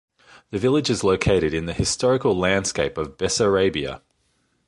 The 0.49 0.57
village 0.57 0.89
is 0.89 1.03
located 1.03 1.53
in 1.53 1.67
the 1.67 1.75
historical 1.75 2.35
landscape 2.35 2.97
of 2.97 3.17
Bessarabia. 3.19 4.01